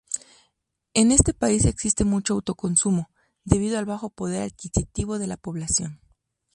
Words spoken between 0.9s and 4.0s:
En este país existe mucho autoconsumo, debido al